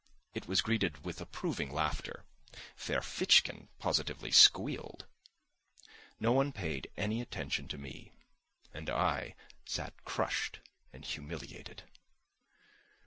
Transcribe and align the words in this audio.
It 0.33 0.47
was 0.47 0.61
greeted 0.63 1.05
with 1.05 1.21
approving 1.21 1.71
laughter; 1.71 2.25
Ferfitchkin 2.75 3.67
positively 3.77 4.31
squealed. 4.31 5.05
No 6.19 6.31
one 6.31 6.51
paid 6.51 6.89
any 6.97 7.21
attention 7.21 7.67
to 7.67 7.77
me, 7.77 8.11
and 8.73 8.89
I 8.89 9.35
sat 9.67 10.03
crushed 10.03 10.59
and 10.91 11.05
humiliated. 11.05 11.83